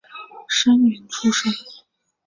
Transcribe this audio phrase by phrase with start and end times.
[0.49, 1.53] 生员出身。